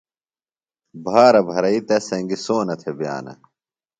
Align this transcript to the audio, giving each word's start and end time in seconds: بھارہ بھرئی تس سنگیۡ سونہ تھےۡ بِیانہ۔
بھارہ 1.05 1.41
بھرئی 1.49 1.79
تس 1.87 2.03
سنگیۡ 2.09 2.41
سونہ 2.45 2.75
تھےۡ 2.81 2.95
بِیانہ۔ 2.97 3.33